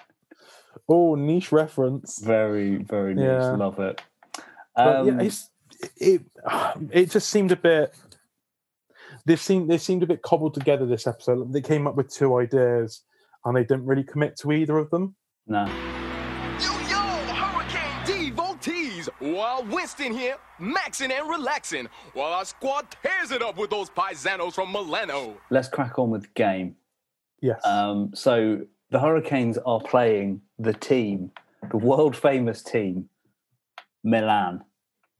[0.87, 2.19] oh, niche reference.
[2.19, 3.25] very, very niche.
[3.25, 3.51] Yeah.
[3.51, 4.01] Love it.
[4.75, 5.49] Um, yeah, it's,
[5.97, 6.21] it
[6.91, 7.93] it just seemed a bit.
[9.25, 10.85] This seemed they seemed a bit cobbled together.
[10.87, 13.03] This episode, they came up with two ideas,
[13.45, 15.15] and they didn't really commit to either of them.
[15.47, 15.65] no.
[15.65, 15.92] Yo,
[19.63, 24.53] While Winston here, maxing and relaxing, while our squad tears it up with those paisanos
[24.53, 25.37] from Milano.
[25.49, 26.75] Let's crack on with the game.
[27.41, 27.65] Yes.
[27.65, 31.31] Um, so the Hurricanes are playing the team,
[31.71, 33.09] the world famous team,
[34.03, 34.63] Milan.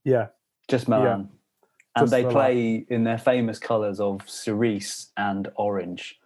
[0.04, 0.28] yeah.
[0.70, 1.30] Just Milan.
[1.96, 2.34] and just they Milan.
[2.34, 6.20] play in their famous colours of cerise and orange.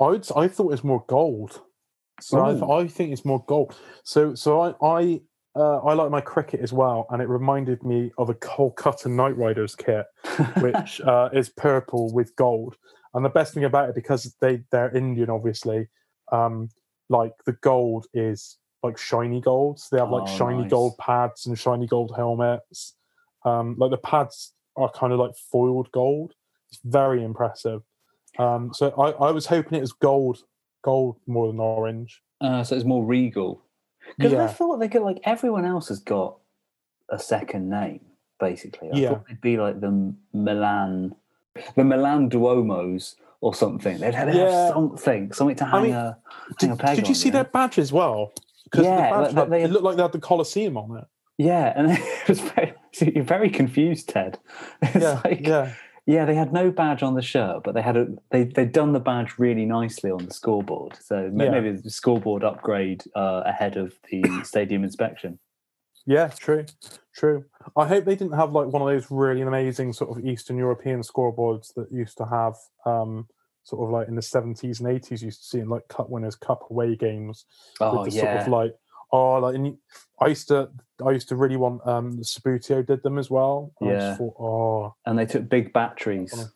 [0.00, 1.62] I I thought it was more gold.
[2.20, 3.76] So I, th- I think it's more gold.
[4.02, 5.20] So so I I
[5.58, 9.36] uh, I like my cricket as well, and it reminded me of a Kolkata Knight
[9.36, 10.06] Riders kit,
[10.60, 12.76] which uh, is purple with gold.
[13.14, 15.88] And the best thing about it, because they they're Indian, obviously,
[16.30, 16.68] um,
[17.08, 19.80] like the gold is like shiny gold.
[19.80, 20.70] So they have like Oh, shiny nice.
[20.70, 22.94] gold pads and shiny gold helmets.
[23.44, 26.34] Um, like the pads are kind of like foiled gold.
[26.70, 27.82] It's very impressive.
[28.38, 30.44] Um, so I, I was hoping it was gold,
[30.84, 32.22] gold more than orange.
[32.40, 33.64] Uh, so it's more regal.
[34.16, 36.36] Because I thought they could like everyone else has got
[37.10, 38.00] a second name,
[38.40, 38.90] basically.
[38.92, 39.08] I Yeah.
[39.10, 41.14] thought they'd be like the Milan,
[41.76, 43.98] the Milan Duomos or something.
[43.98, 44.68] They'd have, Yeah.
[44.72, 46.18] something, something to I hang mean, a
[46.60, 48.32] hang a did, peg did you see their badge as well?
[48.64, 51.04] Because Yeah, the badge like, they- it looked like they had the Colosseum on it.
[51.38, 52.74] Yeah, and it was very,
[53.14, 54.38] you're very confused, Ted.
[54.82, 55.72] It's Yeah, like, yeah,
[56.08, 58.92] yeah, they had no badge on the shirt, but they had a they they'd done
[58.94, 60.96] the badge really nicely on the scoreboard.
[61.00, 61.50] So ma- Yeah.
[61.50, 65.38] maybe the scoreboard upgrade uh, ahead of the stadium inspection.
[66.06, 66.28] yeah.
[66.28, 66.64] True,
[67.14, 67.44] true.
[67.76, 71.02] I hope they didn't have like one of those really amazing sort of Eastern European
[71.02, 72.54] scoreboards that used to have
[72.86, 73.28] um,
[73.64, 75.22] sort of like in the seventies and eighties.
[75.22, 77.44] Used to see in like Cup Winners' Cup away games
[77.80, 78.72] Oh with the yeah, sort of like
[79.12, 79.76] oh like and
[80.20, 80.70] I used to
[81.04, 83.72] I used to really want um Subbuteo did them as well.
[83.80, 83.98] Yeah.
[83.98, 86.32] just thought, oh and they took big batteries.
[86.32, 86.48] and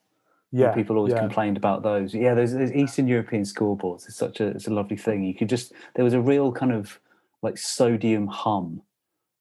[0.55, 1.21] yeah, people always yeah.
[1.21, 2.15] complained about those.
[2.15, 4.07] Yeah, those, those Eastern European scoreboards.
[4.07, 5.25] It's such a it's a lovely thing.
[5.25, 7.01] You could just there was a real kind of
[7.43, 8.83] like sodium hum.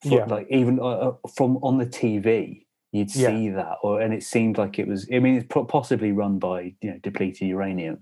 [0.03, 0.25] For, Yeah.
[0.25, 3.27] like even uh, uh, from on the TV, you'd Yeah.
[3.27, 5.07] see that, or and it seemed like it was.
[5.13, 7.99] I mean, it's possibly run by you know depleted uranium.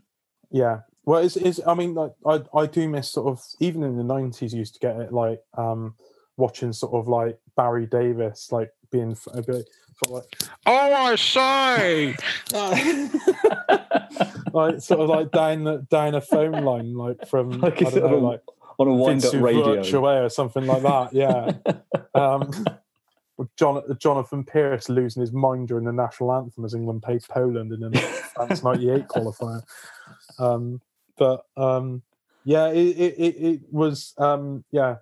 [0.52, 0.82] Yeah.
[1.06, 4.04] Well, it's, it's I mean, like, I I do miss sort of even in the
[4.04, 5.96] nineties, used to get it like um
[6.38, 9.70] watching sort of like Barry Davies like being f- a bit
[10.08, 10.24] like
[10.66, 12.16] oh I say
[14.54, 17.96] like sort of like down the down a phone line like from Like I don't
[17.96, 18.42] know on a like
[18.80, 20.26] on a wind up radio.
[20.26, 21.14] Or something like that.
[21.14, 21.52] Yeah.
[22.16, 22.52] um,
[23.58, 27.80] John, Jonathan Pearce losing his mind during the national anthem as England played Poland in
[27.80, 27.98] the
[28.34, 29.62] France '98 qualifier.
[30.40, 30.82] Um,
[31.20, 32.02] but um,
[32.46, 34.96] yeah, it, it, it, was um, yeah.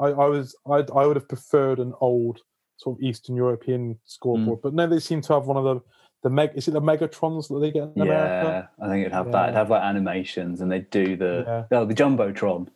[0.00, 2.40] I, I was I I would have preferred an old
[2.78, 5.80] sort of Eastern European scoreboard, but no, they seem to have one of the
[6.24, 6.50] the meg.
[6.56, 8.68] Is it the Megatrons that they get in America?
[8.80, 9.44] Yeah, I think it'd have that.
[9.44, 11.78] It'd have like animations, and they'd do the Yeah.
[11.78, 12.66] oh the jumbotron,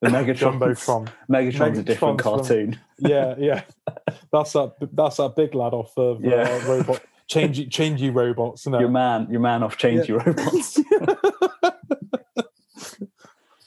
[0.00, 0.58] the Megatron.
[0.60, 1.08] Jumbotron.
[1.28, 2.78] Megatron's a different from- cartoon.
[2.98, 3.62] yeah, yeah.
[4.32, 4.74] That's that.
[4.92, 6.64] That's that big lad off of uh, Yeah.
[6.68, 8.64] robot changey changey robots.
[8.66, 10.22] Your man, your man off change Yeah.
[10.24, 10.78] robots.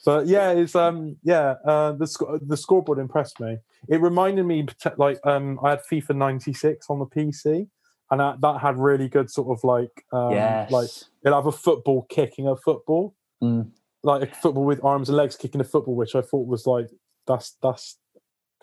[0.05, 3.57] But yeah, it's um yeah uh, the sc- the scoreboard impressed me.
[3.87, 4.65] It reminded me
[4.97, 7.67] like um I had FIFA '96 on the PC,
[8.09, 10.71] and that, that had really good sort of like um, yes.
[10.71, 10.89] like
[11.25, 13.71] it'll have a football kicking a football, Mm.
[14.03, 16.89] like a football with arms and legs kicking a football, which I thought was like
[17.27, 17.97] that's that's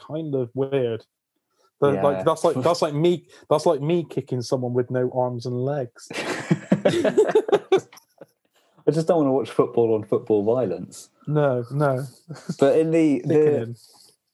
[0.01, 1.05] kind of weird.
[1.81, 2.03] But Yeah.
[2.03, 5.57] like that's like that's like me that's like me kicking someone with no arms and
[5.65, 6.09] legs.
[8.89, 11.11] I just don't want to watch football on football violence.
[11.27, 12.05] No, no.
[12.59, 13.77] But in the, the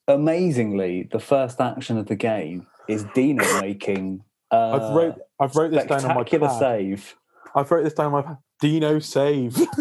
[0.07, 4.23] amazingly, the first action of the game is Dino making.
[4.51, 6.59] Uh, I've wrote I've wrote this down on my pad.
[6.59, 7.15] save.
[7.53, 8.35] I've wrote this down on my.
[8.61, 9.57] Dino save.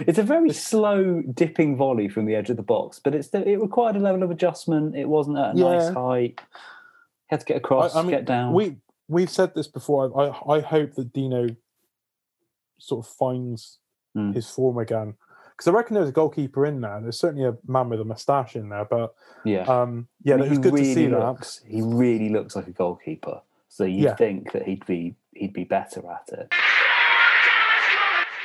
[0.00, 3.60] it's a very slow dipping volley from the edge of the box, but it's it
[3.60, 4.96] required a level of adjustment.
[4.96, 5.92] It wasn't at a nice Yeah.
[5.92, 6.40] height.
[7.26, 8.54] Had to get across, I, I mean, get down.
[8.54, 8.76] we
[9.08, 10.10] we've said this before.
[10.18, 11.48] I I hope that Dino
[12.78, 13.78] sort of finds
[14.16, 14.34] Mm.
[14.34, 15.14] his form again
[15.50, 16.98] because I reckon there's a goalkeeper in there.
[17.02, 20.46] There's certainly a man with a moustache in there, but yeah, um, yeah, I mean,
[20.46, 23.42] it was he good really to see looks, He really looks like a goalkeeper.
[23.68, 24.14] So you Yeah.
[24.16, 26.50] think that he'd be he'd be better at it.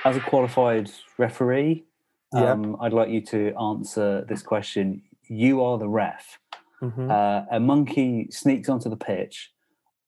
[0.04, 1.86] As a qualified referee,
[2.34, 2.52] Yeah.
[2.52, 5.04] um, I'd like you to answer this question.
[5.28, 6.38] You are the ref.
[6.82, 6.92] that.
[6.98, 7.12] Mhm.
[7.12, 9.54] Uh, a monkey sneaks onto the pitch,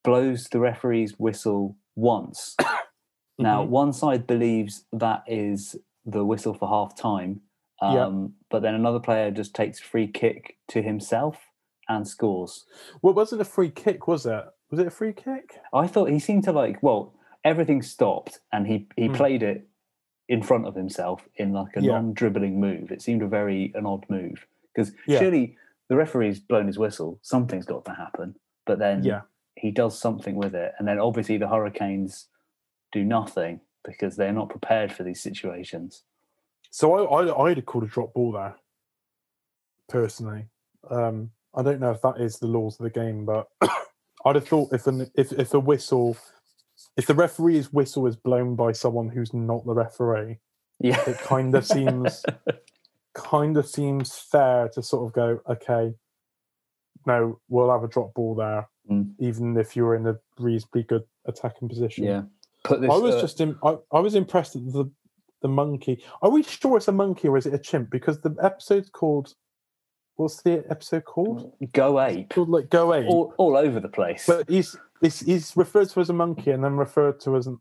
[0.04, 2.58] blows the referee's whistle once.
[3.38, 3.70] Now, Mhm.
[3.70, 7.42] one side believes that is the whistle for half time,
[7.82, 8.28] um, Yeah.
[8.50, 11.50] but then another player just takes a free kick to himself
[11.90, 12.66] and scores.
[13.02, 14.46] Well, wasn't a free kick, was it?
[14.70, 15.60] Was it a free kick?
[15.74, 19.16] I thought he seemed to like, well, everything stopped and he, he Mm.
[19.16, 19.68] played it
[20.30, 21.94] in front of himself in like a Yeah.
[21.94, 22.92] non dribbling move.
[22.92, 25.20] It seemed a very an odd move because Yeah.
[25.20, 25.58] surely
[25.90, 28.36] the referee's blown his whistle, something's got to happen.
[28.66, 29.22] But then Yeah.
[29.58, 30.74] he does something with it.
[30.80, 32.30] And then obviously the Hurricanes
[32.94, 36.04] do nothing because they're not prepared for these situations.
[36.72, 38.56] So I, I I'd have called a drop ball there.
[39.90, 40.46] Personally,
[40.90, 43.48] um, I don't know if that is the laws of the game, but
[44.26, 46.16] I'd have thought if an if if a whistle,
[46.96, 50.40] if the referee's whistle is blown by someone who's not the referee,
[50.80, 51.02] Yeah.
[51.08, 52.24] it kind of seems
[53.14, 55.94] kind of seems fair to sort of go, okay,
[57.06, 59.14] no, we'll have a drop ball there, Mm.
[59.20, 62.04] even if you're in a reasonably good attacking position.
[62.06, 62.24] yeah.
[62.64, 64.90] Put this I was uh, just in, I, I was impressed at the
[65.42, 66.04] the monkey.
[66.22, 67.92] Are we sure it's a monkey or is it a chimp?
[67.92, 69.34] Because the episode's called
[70.16, 71.54] what's the episode called?
[71.74, 73.08] go ape Called like Go Ape.
[73.08, 74.26] all, all over the place.
[74.26, 77.60] But he's, he's he's referred to as a monkey and then referred to as an,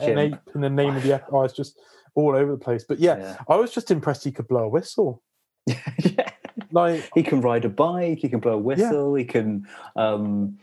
[0.00, 1.36] an ape in the name of the episode.
[1.36, 1.78] Oh, it's just
[2.14, 2.84] all over the place.
[2.86, 3.36] But yeah, Yeah.
[3.48, 5.22] I was just impressed he could blow a whistle.
[5.66, 6.30] yeah.
[6.72, 8.18] Like He can ride a bike.
[8.18, 9.14] He can blow a whistle.
[9.14, 10.58] He can um,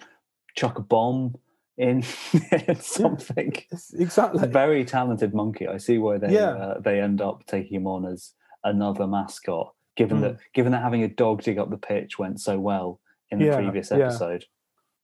[0.55, 1.35] chuck a bomb
[1.81, 2.03] in
[2.79, 3.53] something.
[3.71, 4.47] it's exactly.
[4.47, 5.67] Very talented monkey.
[5.67, 6.51] I see why they Yeah.
[6.51, 9.73] uh, they end up taking him on as another mascot.
[9.97, 10.21] Given Mm.
[10.21, 12.99] that given that having a dog dig up the pitch went so well
[13.31, 13.97] in the Yeah, previous yeah.
[13.97, 14.45] episode.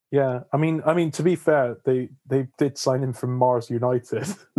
[0.10, 3.70] Yeah, I mean, I mean, to be fair, they they did sign him from Mars
[3.70, 4.26] United.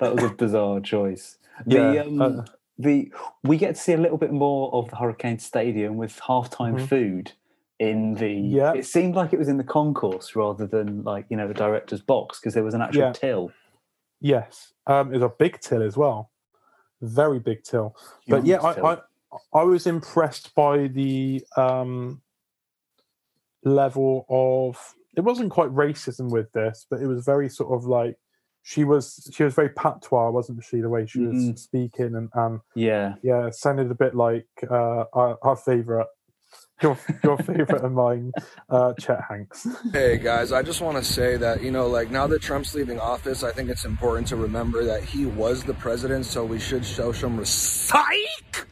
[0.00, 1.38] that was a bizarre choice.
[1.66, 2.44] The, Yeah, um, uh,
[2.78, 3.12] the
[3.44, 6.88] we get to see a little bit more of the Hurricane Stadium with halftime Mhm.
[6.88, 7.32] food
[7.78, 8.30] in the.
[8.30, 8.72] Yeah.
[8.74, 12.00] It seemed like it was in the concourse rather than like you know the director's
[12.00, 13.12] box because there was an actual Yeah.
[13.12, 13.52] till.
[14.20, 16.30] Yes, um, it was a big till as well,
[17.02, 17.94] very big till.
[18.28, 18.86] But yeah, till.
[18.86, 18.98] I, I
[19.52, 22.22] I was impressed by the um,
[23.64, 24.94] level of.
[25.16, 28.16] It wasn't quite racism with this, but it was very sort of like
[28.62, 30.80] she was she was very patois, wasn't she?
[30.80, 31.58] The way she was Mhm.
[31.58, 33.14] speaking and and yeah.
[33.22, 36.06] yeah, sounded a bit like uh, our, our favorite.
[36.84, 38.30] Your, your favorite of mine,
[38.68, 39.66] uh, Chet Hanks.
[39.90, 43.00] Hey guys, I just want to say that, you know, like now that Trump's leaving
[43.00, 46.84] office, I think it's important to remember that he was the president, so we should
[46.84, 48.66] show some respect.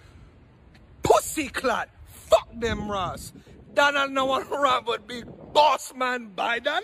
[1.02, 1.88] Pussy clot!
[2.06, 3.32] Fuck them, Ross!
[3.72, 6.82] Donald no one run but big boss man Biden!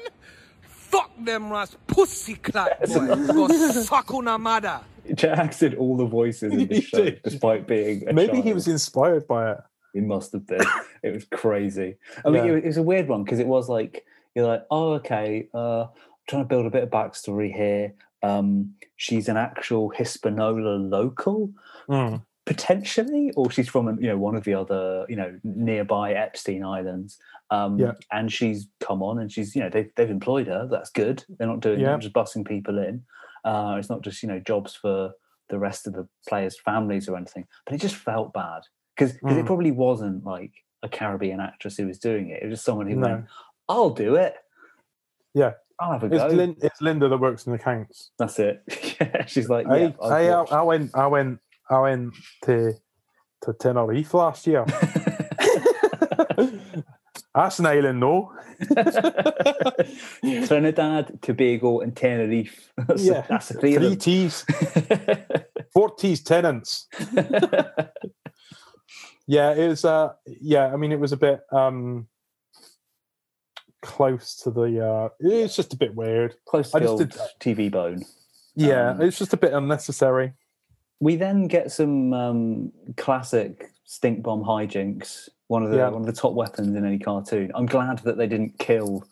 [0.63, 1.77] Fuck them, Ross!
[1.87, 3.07] Pussy clot, boy!
[3.27, 4.81] Go suck una mother!
[5.15, 7.21] Jax did all the voices in the He show did.
[7.23, 8.05] despite being.
[8.15, 9.59] Maybe he was inspired by it.
[9.99, 10.61] He must have been.
[11.03, 11.97] it was crazy.
[12.25, 12.53] I mean, Yeah.
[12.53, 15.87] it, it was a weird one because it was like you're like, oh, okay, uh,
[16.29, 17.95] trying to build a bit of backstory here.
[18.23, 21.51] Um, she's an actual Hispaniola local,
[21.89, 22.23] Mm.
[22.47, 27.19] potentially, or she's from you know one of the other you know nearby Epstein Islands.
[27.51, 27.93] Um, Yeah.
[28.13, 30.69] and she's come on, and she's you know they've they've employed her.
[30.71, 31.25] That's good.
[31.29, 31.93] They're not doing Yeah.
[31.93, 33.03] not just bussing people in.
[33.45, 35.13] Uh, it's not just you know jobs for
[35.49, 37.47] the rest of the players' families or anything.
[37.65, 38.63] But it just felt bad
[38.99, 39.47] because it Mm.
[39.47, 42.43] probably wasn't like a Caribbean actress who was doing it.
[42.43, 43.07] It was just someone who No.
[43.09, 43.25] went,
[43.69, 44.35] "I'll do it."
[45.35, 45.53] Yeah.
[45.81, 46.27] I'll have a It's, go.
[46.29, 48.11] Lin- it's Linda that works in the accounts.
[48.19, 48.63] That's it.
[49.01, 50.59] yeah, she's like, I, yeah, I've I.
[50.59, 51.39] I went, I went,
[51.71, 52.15] I went
[52.47, 52.73] to
[53.43, 54.65] to Tenerife last year,
[57.35, 58.33] That's an alien, no.
[60.47, 62.73] Trinidad, Tobago, and Tenerife.
[62.77, 63.97] That's, yeah, that's the three feeling.
[63.99, 64.45] T's,
[65.73, 66.89] four T's tenants.
[69.29, 69.85] Yeah, it was.
[69.85, 72.09] Uh, yeah, I mean, it was a bit um
[73.83, 74.85] close to the.
[74.85, 76.35] uh It's just a bit weird.
[76.47, 78.05] Close I to the just old did- TV bone.
[78.55, 80.33] Yeah, Um, it's just a bit unnecessary.
[80.99, 85.29] We then get some um, classic stink bomb hijinks.
[85.47, 85.91] One of the Yeah.
[85.91, 87.53] one of the top weapons in any cartoon.
[87.55, 89.05] I'm glad that they didn't kill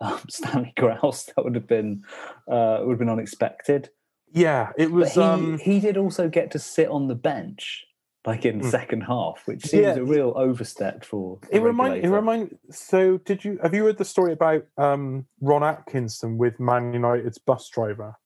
[0.00, 1.24] um, Stanley Grouse.
[1.36, 2.04] That would have been
[2.48, 3.90] uh, would have been unexpected.
[4.32, 5.12] Yeah, it was.
[5.14, 7.84] he um he did also get to sit on the bench,
[8.26, 8.70] like in the Mm.
[8.70, 9.94] second half, which seems Yeah.
[9.96, 11.38] a real overstep for.
[11.50, 12.04] It remind.
[12.04, 12.58] It remind.
[12.70, 17.38] So, did you have you heard the story about um Ron Atkinson with Man United's
[17.38, 18.16] bus driver?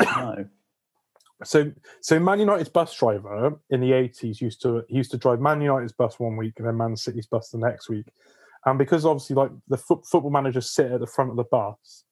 [0.00, 0.46] No.
[1.42, 5.40] So, so Man United's bus driver in the eighties used to he used to drive
[5.40, 8.06] Man United's bus one week and then Man City's bus the next week,
[8.66, 12.04] and because obviously like the fo- football managers sit at the front of the bus,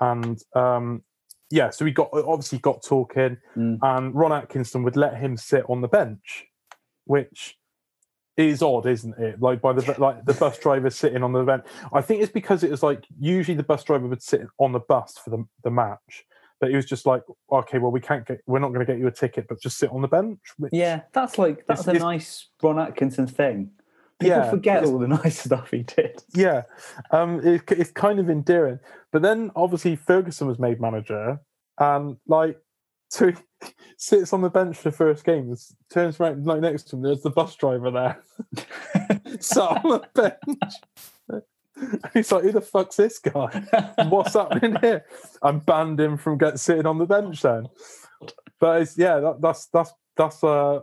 [0.00, 1.02] and um
[1.50, 3.78] yeah, so we got obviously got talking, Mm.
[3.82, 6.46] and Ron Atkinson would let him sit on the bench,
[7.14, 7.56] which
[8.36, 9.40] is odd, isn't it?
[9.42, 11.64] Like by the like the bus driver sitting on the bench.
[11.92, 14.78] I think it's because it was like usually the bus driver would sit on the
[14.80, 16.24] bus for the the match,
[16.60, 18.98] but he was just like, okay, well we can't get, we're not going to get
[19.00, 20.38] you a ticket, but just sit on the bench.
[20.58, 23.72] which- Yeah, that's like that's It's- a it's- nice Ron Atkinson thing.
[24.20, 26.22] People Yeah, forget all the nice stuff he did.
[26.34, 26.62] yeah,
[27.10, 28.78] um, it, it's kind of endearing.
[29.12, 31.40] But then obviously Ferguson was made manager,
[31.78, 32.58] and like,
[33.10, 33.34] so he
[33.96, 35.54] sits on the bench for the first game,
[35.90, 37.02] turns around like next to him.
[37.02, 38.22] There's the bus driver there,
[39.40, 40.74] sat on the bench.
[41.76, 43.62] And he's like, "Who the fuck's this guy?
[44.08, 45.04] What's happening here?"
[45.42, 47.42] And banned him from get sitting on the bench.
[47.42, 47.68] Then,
[48.58, 50.80] but it's yeah, that, that's that's that's uh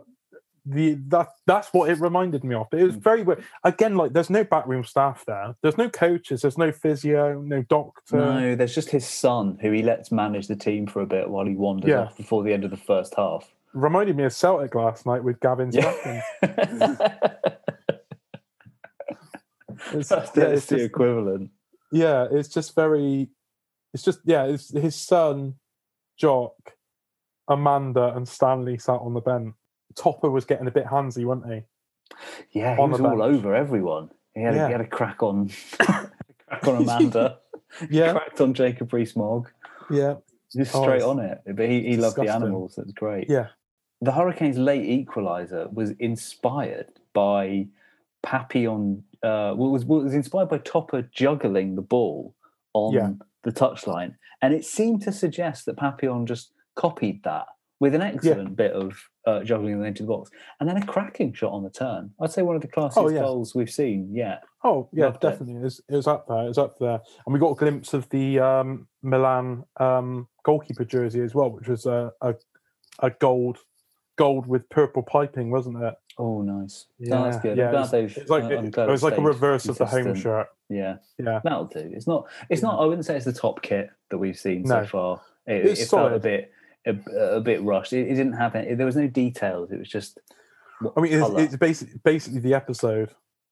[0.68, 2.66] the that that's what it reminded me of.
[2.72, 3.00] It was hmm.
[3.00, 3.44] very weird.
[3.64, 5.54] Again, like there's no backroom staff there.
[5.62, 6.42] There's no coaches.
[6.42, 7.40] There's no physio.
[7.40, 8.16] No doctor.
[8.16, 11.46] No, there's just his son who he lets manage the team for a bit while
[11.46, 12.02] he wanders Yeah.
[12.02, 13.50] off before the end of the first half.
[13.72, 16.22] Reminded me of Celtic last night with Gavin's Yeah.
[19.92, 21.50] It's, that's, yeah, it's the just, equivalent.
[21.92, 23.28] yeah, it's just very.
[23.94, 24.44] It's just yeah.
[24.44, 25.54] It's his son,
[26.18, 26.74] Jock,
[27.48, 29.54] Amanda, and Stanley sat on the bench.
[29.98, 31.62] Topper was getting a bit handsy, wasn't he?
[32.58, 34.10] Yeah, he on was all over everyone.
[34.34, 34.66] He had, a, Yeah.
[34.66, 37.38] he had a crack on, crack on Amanda.
[37.90, 39.50] Yeah, cracked on Jacob Rees-Mogg.
[39.90, 40.14] yeah,
[40.56, 41.42] Just Oh, straight on it.
[41.44, 42.76] But he, he loved the animals.
[42.76, 43.28] That's great.
[43.28, 43.48] yeah.
[44.00, 47.66] the Hurricanes' late equaliser was inspired by
[48.22, 49.04] Papillon.
[49.22, 52.34] Uh, well, was was inspired by Topper juggling the ball
[52.72, 53.10] on Yeah.
[53.42, 57.46] the touchline, and it seemed to suggest that Papillon just copied that
[57.80, 61.52] with an excellent bit of uh, juggling into the box, and then a cracking shot
[61.52, 62.10] on the turn.
[62.20, 63.20] I'd say one of the classiest Oh, yeah.
[63.20, 64.42] goals we've seen yet.
[64.64, 65.54] Oh yeah, Loved definitely.
[65.56, 66.44] It was, it was up there.
[66.44, 70.84] It was up there, and we got a glimpse of the um, Milan um, goalkeeper
[70.84, 72.34] jersey as well, which was a, a
[73.00, 73.58] a gold
[74.16, 75.94] gold with purple piping, wasn't it?
[76.20, 76.86] Oh, nice.
[76.98, 77.56] no, that's good.
[77.56, 80.48] yeah, it's- It's like uh, it, it was like a reverse of the home shirt.
[80.68, 80.96] Yeah.
[81.16, 81.88] Yeah, That'll do.
[81.94, 82.26] It's not.
[82.50, 82.80] It's not.
[82.80, 85.20] I wouldn't say it's the top kit that we've seen so far.
[85.46, 86.22] It, It's it felt a solid.
[86.22, 86.50] bit
[86.88, 87.92] a, a bit rushed.
[87.92, 88.74] It, it didn't have any.
[88.74, 89.70] There was no details.
[89.70, 90.18] It was just.
[90.96, 93.10] I mean, it's, it's basically basically the episode.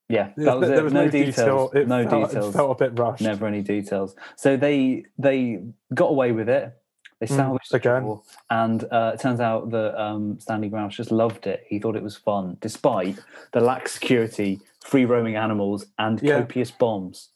[0.09, 0.85] yeah, There- that was there it.
[0.85, 1.71] was no, no details.
[1.73, 1.87] detail.
[1.87, 2.55] No felt, details.
[2.55, 3.23] It felt a bit rushed.
[3.23, 4.15] Never any details.
[4.37, 5.63] So they they
[5.95, 6.73] got away with it.
[7.19, 8.03] They Mm, salvaged the again.
[8.03, 8.21] draw,
[8.51, 11.65] and uh, it turns out that um, Stanley Grouse just loved it.
[11.67, 13.19] He thought it was fun, despite
[13.53, 16.41] the lax security, free roaming animals, and Yeah.
[16.43, 17.31] copious bombs.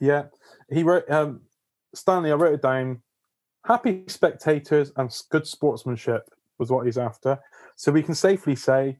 [0.00, 0.24] Yeah,
[0.70, 1.42] he wrote um,
[1.94, 2.32] Stanley.
[2.32, 3.02] I wrote it down.
[3.66, 7.38] Happy spectators and good sportsmanship was what he's after.
[7.74, 8.98] So we can safely say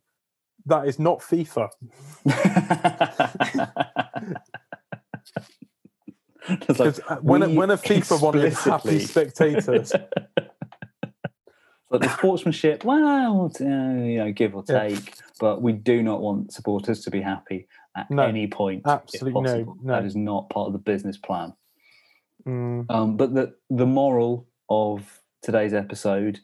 [0.66, 1.68] that is not FIFA.
[6.49, 9.93] It's like, Because when, a- when a FIFA wanted happy spectators,
[11.88, 14.88] But the sportsmanship, well, uh, you know, give or Yeah.
[14.88, 15.14] take.
[15.38, 18.82] But we do not want supporters to be happy at No, any point.
[18.86, 19.93] absolutely no, no.
[19.95, 21.53] That is not part of the business plan.
[22.45, 26.41] Mm, Um, but the the moral of today's episode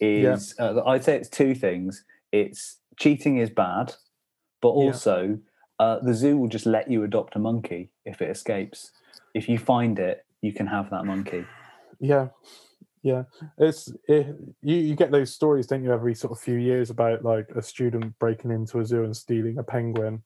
[0.00, 2.04] is, uh, I'd say it's two things.
[2.32, 3.94] It's cheating is bad,
[4.60, 4.74] but Yeah.
[4.74, 5.38] also
[5.78, 8.92] uh, the zoo will just let you adopt a monkey if it escapes.
[9.34, 11.44] If you find it, you can have that monkey.
[12.00, 12.28] yeah,
[13.02, 13.24] yeah.
[13.58, 14.76] It's it, you.
[14.76, 15.92] You get those stories, don't you?
[15.92, 19.58] Every sort of few years about like a student breaking into a zoo and stealing
[19.58, 20.22] a penguin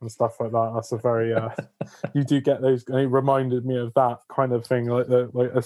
[0.00, 0.72] and stuff like that.
[0.74, 1.50] That's a very uh,
[2.14, 2.84] you do get those.
[2.88, 5.62] And it reminded me of that kind of thing, like the, like a,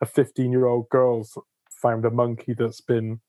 [0.00, 1.38] a fifteen-year-old girl's
[1.70, 3.20] found a monkey that's been,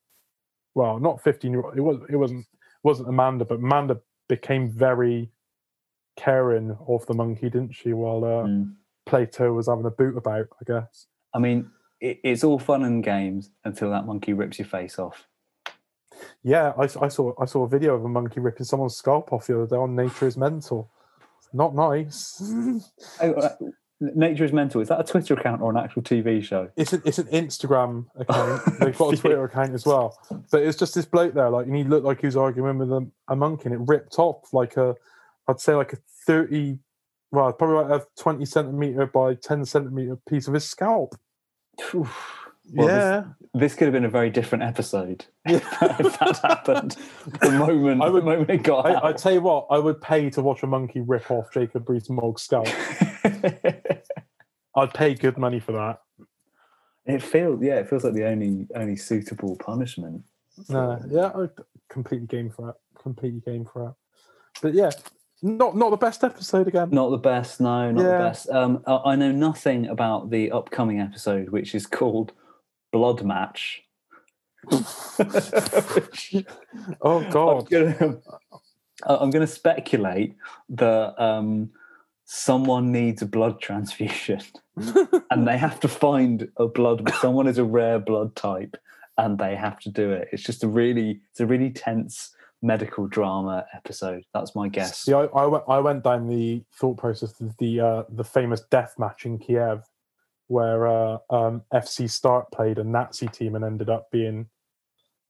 [0.74, 1.76] well, not fifteen-year-old.
[1.76, 1.98] It was.
[2.08, 2.46] It wasn't.
[2.84, 5.32] Wasn't Amanda, but Amanda became very
[6.16, 7.92] caring of the monkey, didn't she?
[7.92, 8.74] While uh, Mm.
[9.04, 11.06] Plato was having a boot about, I guess.
[11.34, 15.26] I mean, it, it's all fun and games until that monkey rips your face off.
[16.44, 19.48] Yeah, I, I saw I saw a video of a monkey ripping someone's scalp off
[19.48, 20.88] the other day on Nature is Mental.
[21.52, 22.40] Not nice.
[23.20, 23.56] Oh, uh,
[24.00, 24.80] Nature is mental.
[24.80, 26.70] Is that a Twitter account or an actual TV show?
[26.76, 28.62] it's an it's an Instagram account.
[28.80, 30.16] They've got a Twitter account as well.
[30.52, 32.92] But it's just this bloke there, like, and he looked like he was arguing with
[32.92, 34.94] a, a monkey, and it ripped off like a,
[35.48, 36.78] I'd say like a thirty,
[37.32, 41.16] well, probably like a twenty centimeter by ten centimeter piece of his scalp.
[42.74, 43.24] Well, this- yeah,
[43.54, 46.98] This could have been a very different episode if that happened.
[47.40, 49.08] The moment, I would- the moment it got I.
[49.08, 52.42] I tell you what, I would pay to watch a monkey rip off Jacob Rees-Mogg's
[52.42, 52.68] scalp.
[54.76, 56.00] I'd pay good money for that.
[57.06, 60.22] it feels, yeah, it feels like the only only suitable punishment.
[60.68, 61.48] No, yeah, I
[61.88, 62.74] completely game for it.
[63.02, 63.94] Completely game for it.
[64.62, 64.90] But yeah,
[65.42, 66.90] not not the best episode again.
[66.90, 68.18] Not the best, no, not Yeah.
[68.18, 68.50] the best.
[68.50, 72.32] Um, I, I know nothing about the upcoming episode, which is called
[72.92, 73.82] Blood Match.
[77.00, 77.70] Oh I'm god.
[77.70, 78.18] gonna,
[79.06, 80.34] I'm gonna speculate
[80.70, 81.70] that um,
[82.30, 84.42] someone needs a blood transfusion,
[85.30, 87.10] and they have to find a blood.
[87.20, 88.76] Someone is a rare blood type,
[89.16, 90.28] and they have to do it.
[90.30, 94.24] It's just a really, it's a really tense medical drama episode.
[94.34, 94.98] That's my guess.
[94.98, 98.60] See, I, I went I went down the thought process of the uh, the famous
[98.60, 99.84] death match in Kiev,
[100.48, 104.48] where uh, um, FC Start played a Nazi team and ended up being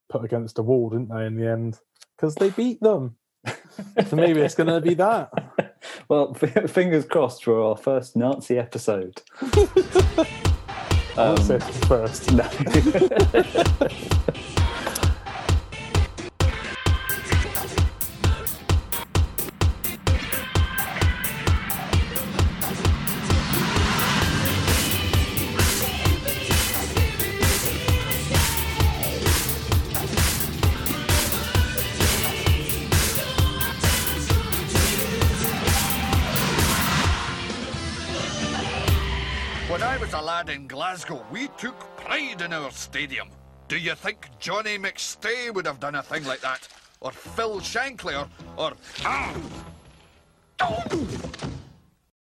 [0.08, 1.26] put against a wall, didn't they?
[1.26, 1.78] In the end,
[2.16, 3.16] because they beat them.
[3.46, 5.30] so maybe it's going to be that.
[6.08, 9.22] Well, f- fingers crossed for our first Nazi episode.
[11.16, 11.36] Um,
[11.88, 12.30] first.
[12.32, 12.48] No.
[40.98, 43.28] Glasgow, we took pride in our stadium.
[43.68, 46.66] Do you think Johnny McStay would have done a thing like that?
[47.00, 48.72] Or Phil Shankly or or
[49.04, 49.32] Ah!
[50.60, 51.57] Oh!